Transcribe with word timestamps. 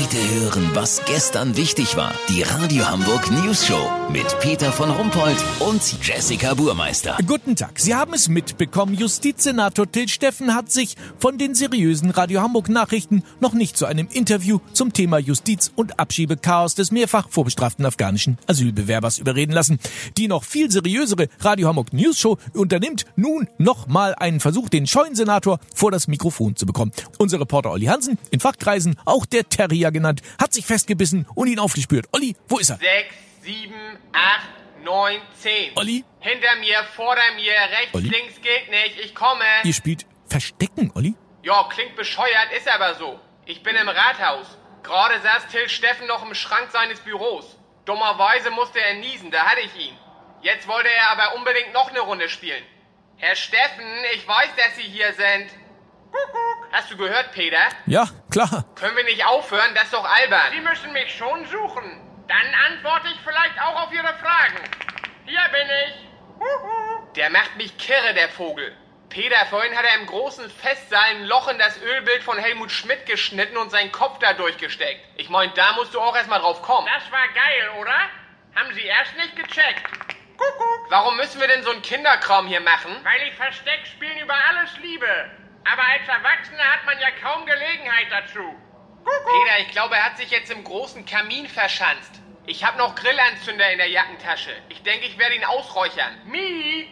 Heute 0.00 0.40
hören, 0.40 0.70
was 0.74 1.02
gestern 1.06 1.56
wichtig 1.56 1.96
war. 1.96 2.14
Die 2.28 2.42
Radio 2.42 2.88
Hamburg 2.88 3.32
News 3.32 3.66
Show 3.66 3.90
mit 4.12 4.38
Peter 4.38 4.70
von 4.70 4.90
Rumpold 4.90 5.36
und 5.58 5.82
Jessica 6.06 6.54
Burmeister. 6.54 7.18
Guten 7.26 7.56
Tag. 7.56 7.80
Sie 7.80 7.96
haben 7.96 8.14
es 8.14 8.28
mitbekommen. 8.28 8.94
Justizsenator 8.94 9.90
Till 9.90 10.08
Steffen 10.08 10.54
hat 10.54 10.70
sich 10.70 10.94
von 11.18 11.36
den 11.36 11.56
seriösen 11.56 12.10
Radio 12.10 12.42
Hamburg 12.42 12.68
Nachrichten 12.68 13.24
noch 13.40 13.54
nicht 13.54 13.76
zu 13.76 13.86
einem 13.86 14.06
Interview 14.12 14.60
zum 14.72 14.92
Thema 14.92 15.18
Justiz 15.18 15.72
und 15.74 15.98
Abschiebechaos 15.98 16.76
des 16.76 16.92
mehrfach 16.92 17.28
vorbestraften 17.28 17.84
afghanischen 17.84 18.38
Asylbewerbers 18.46 19.18
überreden 19.18 19.52
lassen. 19.52 19.80
Die 20.16 20.28
noch 20.28 20.44
viel 20.44 20.70
seriösere 20.70 21.28
Radio 21.40 21.66
Hamburg 21.66 21.92
News 21.92 22.20
Show 22.20 22.38
unternimmt 22.54 23.04
nun 23.16 23.48
noch 23.58 23.88
mal 23.88 24.14
einen 24.14 24.38
Versuch, 24.38 24.68
den 24.68 24.86
scheuen 24.86 25.16
Senator 25.16 25.58
vor 25.74 25.90
das 25.90 26.06
Mikrofon 26.06 26.54
zu 26.54 26.66
bekommen. 26.66 26.92
Unser 27.18 27.40
Reporter 27.40 27.72
Olli 27.72 27.86
Hansen, 27.86 28.16
in 28.30 28.38
Fachkreisen 28.38 28.94
auch 29.04 29.26
der 29.26 29.48
Terrier 29.48 29.87
genannt, 29.90 30.22
hat 30.40 30.52
sich 30.52 30.66
festgebissen 30.66 31.26
und 31.34 31.48
ihn 31.48 31.58
aufgespürt. 31.58 32.06
Olli, 32.12 32.36
wo 32.48 32.58
ist 32.58 32.70
er? 32.70 32.76
Sechs, 32.76 33.14
sieben, 33.42 33.98
acht, 34.12 34.48
neun, 34.84 35.20
zehn. 35.40 35.72
Olli? 35.76 36.04
Hinter 36.20 36.56
mir, 36.60 36.82
vor 36.96 37.16
mir, 37.36 37.52
rechts, 37.52 37.94
Olli? 37.94 38.08
links 38.08 38.40
geht 38.40 38.70
nicht. 38.70 39.00
Ich 39.04 39.14
komme. 39.14 39.44
Ihr 39.64 39.74
spielt 39.74 40.06
Verstecken, 40.28 40.92
Olli? 40.94 41.14
Ja, 41.42 41.66
klingt 41.70 41.96
bescheuert, 41.96 42.52
ist 42.56 42.68
aber 42.68 42.94
so. 42.96 43.18
Ich 43.46 43.62
bin 43.62 43.74
im 43.76 43.88
Rathaus. 43.88 44.46
Gerade 44.82 45.20
saß 45.20 45.48
Till 45.50 45.68
Steffen 45.68 46.06
noch 46.06 46.24
im 46.26 46.34
Schrank 46.34 46.70
seines 46.70 47.00
Büros. 47.00 47.56
Dummerweise 47.84 48.50
musste 48.50 48.80
er 48.80 48.94
niesen, 48.94 49.30
da 49.30 49.46
hatte 49.46 49.60
ich 49.60 49.86
ihn. 49.88 49.96
Jetzt 50.42 50.68
wollte 50.68 50.88
er 50.90 51.10
aber 51.10 51.34
unbedingt 51.36 51.72
noch 51.72 51.90
eine 51.90 52.00
Runde 52.00 52.28
spielen. 52.28 52.62
Herr 53.16 53.34
Steffen, 53.34 53.84
ich 54.14 54.26
weiß, 54.28 54.50
dass 54.56 54.76
Sie 54.76 54.82
hier 54.82 55.12
sind. 55.14 55.50
Kuckuck. 56.12 56.68
Hast 56.72 56.90
du 56.90 56.96
gehört, 56.96 57.32
Peter? 57.32 57.58
Ja, 57.86 58.08
klar. 58.46 58.64
Können 58.74 58.96
wir 58.96 59.04
nicht 59.04 59.24
aufhören? 59.26 59.74
Das 59.74 59.84
ist 59.84 59.94
doch 59.94 60.04
albern. 60.04 60.52
Sie 60.52 60.60
müssen 60.60 60.92
mich 60.92 61.16
schon 61.16 61.44
suchen. 61.46 62.26
Dann 62.28 62.54
antworte 62.72 63.08
ich 63.08 63.20
vielleicht 63.24 63.60
auch 63.60 63.86
auf 63.86 63.92
Ihre 63.92 64.14
Fragen. 64.14 64.58
Hier 65.24 65.40
bin 65.50 65.68
ich. 65.86 67.16
Der 67.16 67.30
macht 67.30 67.56
mich 67.56 67.76
kirre, 67.78 68.14
der 68.14 68.28
Vogel. 68.28 68.76
Peter, 69.08 69.46
vorhin 69.46 69.76
hat 69.76 69.84
er 69.86 70.00
im 70.00 70.06
großen 70.06 70.50
Festsaal 70.50 71.02
ein 71.10 71.24
Loch 71.24 71.48
in 71.48 71.58
das 71.58 71.80
Ölbild 71.80 72.22
von 72.22 72.38
Helmut 72.38 72.70
Schmidt 72.70 73.06
geschnitten 73.06 73.56
und 73.56 73.70
seinen 73.70 73.90
Kopf 73.90 74.18
da 74.18 74.34
durchgesteckt. 74.34 75.00
Ich 75.16 75.30
mein, 75.30 75.52
da 75.54 75.72
musst 75.72 75.94
du 75.94 76.00
auch 76.00 76.14
erstmal 76.14 76.40
drauf 76.40 76.60
kommen. 76.60 76.86
Das 76.94 77.10
war 77.10 77.26
geil, 77.28 77.70
oder? 77.80 77.98
Haben 78.54 78.74
Sie 78.74 78.82
erst 78.82 79.16
nicht 79.16 79.34
gecheckt. 79.34 79.82
Kuckuck. 80.36 80.90
Warum 80.90 81.16
müssen 81.16 81.40
wir 81.40 81.48
denn 81.48 81.62
so 81.62 81.70
einen 81.70 81.82
Kinderkram 81.82 82.46
hier 82.46 82.60
machen? 82.60 82.94
Weil 83.02 83.28
ich 83.28 83.34
Versteck 83.34 83.86
spielen 83.86 84.18
über 84.18 84.34
alles 84.34 84.76
liebe. 84.82 85.30
Aber 85.64 85.82
als 85.82 86.08
Erwachsener 86.08 86.64
hat 86.64 86.84
man 86.86 86.98
ja 86.98 87.10
kaum 87.22 87.46
Gelegenheit 87.46 88.06
dazu. 88.10 88.54
Peter, 89.04 89.60
ich 89.60 89.70
glaube, 89.70 89.96
er 89.96 90.04
hat 90.04 90.16
sich 90.18 90.30
jetzt 90.30 90.50
im 90.50 90.64
großen 90.64 91.04
Kamin 91.06 91.46
verschanzt. 91.48 92.20
Ich 92.46 92.64
habe 92.64 92.78
noch 92.78 92.94
Grillanzünder 92.94 93.70
in 93.72 93.78
der 93.78 93.88
Jackentasche. 93.88 94.50
Ich 94.70 94.82
denke, 94.82 95.06
ich 95.06 95.18
werde 95.18 95.34
ihn 95.34 95.44
ausräuchern. 95.44 96.18
Mi? 96.26 96.90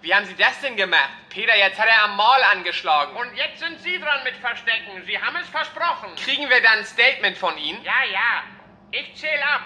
Wie 0.00 0.12
haben 0.12 0.26
Sie 0.26 0.34
das 0.34 0.60
denn 0.60 0.76
gemacht? 0.76 1.10
Peter, 1.28 1.56
jetzt 1.56 1.78
hat 1.78 1.86
er 1.86 2.02
am 2.02 2.16
Maul 2.16 2.42
angeschlagen. 2.50 3.14
Und 3.16 3.36
jetzt 3.36 3.60
sind 3.60 3.80
Sie 3.80 4.00
dran 4.00 4.24
mit 4.24 4.34
Verstecken. 4.36 5.04
Sie 5.06 5.16
haben 5.16 5.36
es 5.36 5.48
versprochen. 5.48 6.16
Kriegen 6.16 6.50
wir 6.50 6.60
dann 6.60 6.80
ein 6.80 6.84
Statement 6.84 7.38
von 7.38 7.56
Ihnen? 7.56 7.82
Ja, 7.84 8.02
ja. 8.12 8.42
Ich 8.90 9.14
zähle 9.14 9.44
ab. 9.44 9.62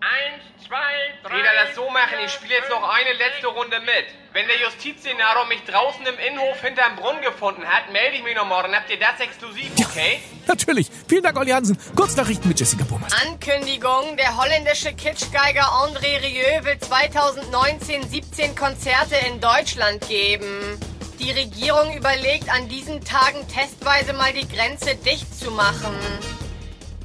Eins, 0.00 0.44
zwei, 0.66 0.76
drei. 1.24 1.36
Peter, 1.36 1.50
das 1.64 1.74
so 1.74 1.90
machen. 1.90 2.18
Ich 2.24 2.30
spiele 2.32 2.54
jetzt 2.54 2.70
noch 2.70 2.82
eine 2.88 3.12
letzte 3.14 3.48
Runde 3.48 3.80
mit. 3.80 4.06
Wenn 4.32 4.46
der 4.46 4.60
Justizsenator 4.60 5.46
mich 5.46 5.64
draußen 5.64 6.06
im 6.06 6.18
Innenhof 6.18 6.60
hinterm 6.60 6.94
Brunnen 6.96 7.20
gefunden 7.22 7.66
hat, 7.66 7.90
melde 7.92 8.16
ich 8.16 8.22
mich 8.22 8.36
noch 8.36 8.46
morgen. 8.46 8.74
Habt 8.74 8.90
ihr 8.90 8.98
das 8.98 9.18
exklusiv, 9.18 9.72
okay? 9.80 10.20
Natürlich. 10.46 10.88
Vielen 11.08 11.24
Dank, 11.24 11.36
Olli 11.36 11.50
Hansen. 11.50 11.76
Kurznachrichten 11.96 12.48
mit 12.48 12.60
Jessica 12.60 12.84
Burmeister. 12.84 13.18
Ankündigung, 13.26 14.16
der 14.16 14.36
holländische 14.36 14.94
Kitschgeiger 14.94 15.64
André 15.64 16.22
Rieu 16.22 16.64
will 16.64 16.78
2019 16.78 18.08
17 18.08 18.54
Konzerte 18.54 19.16
in 19.26 19.40
Deutschland 19.40 20.06
geben. 20.06 20.78
Die 21.18 21.32
Regierung 21.32 21.96
überlegt 21.96 22.48
an 22.50 22.68
diesen 22.68 23.04
Tagen 23.04 23.48
testweise 23.48 24.12
mal 24.12 24.32
die 24.32 24.46
Grenze 24.46 24.94
dicht 24.94 25.34
zu 25.36 25.50
machen. 25.50 25.92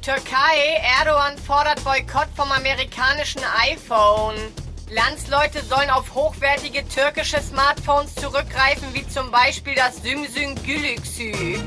Türkei, 0.04 0.82
Erdogan 1.00 1.38
fordert 1.38 1.82
Boykott 1.82 2.28
vom 2.36 2.52
amerikanischen 2.52 3.40
iPhone. 3.72 4.34
Landsleute 4.90 5.64
sollen 5.64 5.88
auf 5.88 6.14
hochwertige 6.14 6.86
türkische 6.86 7.40
Smartphones 7.40 8.14
zurückgreifen, 8.16 8.88
wie 8.92 9.08
zum 9.08 9.30
Beispiel 9.30 9.74
das 9.74 10.02
Sümsün 10.02 10.56
Gülüksü. 10.56 11.58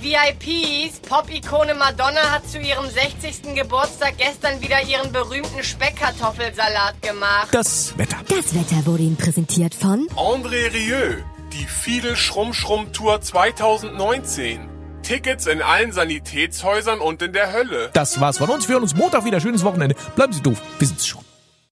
VIPs, 0.00 1.00
Pop-Ikone 1.00 1.74
Madonna 1.74 2.30
hat 2.30 2.48
zu 2.48 2.60
ihrem 2.60 2.88
60. 2.88 3.56
Geburtstag 3.56 4.18
gestern 4.18 4.60
wieder 4.60 4.80
ihren 4.82 5.10
berühmten 5.10 5.64
Speckkartoffelsalat 5.64 7.02
gemacht. 7.02 7.48
Das 7.50 7.98
Wetter. 7.98 8.18
Das 8.28 8.54
Wetter 8.54 8.86
wurde 8.86 9.02
Ihnen 9.02 9.16
präsentiert 9.16 9.74
von 9.74 10.06
André 10.14 10.72
Rieu, 10.72 11.24
die 11.52 11.66
Fiedel 11.66 12.14
Schrumm 12.14 12.54
Schrumm 12.54 12.92
Tour 12.92 13.20
2019. 13.20 14.73
Tickets 15.04 15.46
in 15.46 15.62
allen 15.62 15.92
Sanitätshäusern 15.92 16.98
und 17.00 17.22
in 17.22 17.32
der 17.32 17.52
Hölle. 17.52 17.90
Das 17.92 18.20
war's 18.20 18.38
von 18.38 18.50
uns. 18.50 18.68
Wir 18.68 18.74
hören 18.74 18.82
uns 18.82 18.96
Montag 18.96 19.24
wieder. 19.24 19.40
Schönes 19.40 19.62
Wochenende. 19.62 19.94
Bleiben 20.16 20.32
Sie 20.32 20.42
doof. 20.42 20.60
Wir 20.78 20.88
sind's 20.88 21.06
schon. 21.06 21.22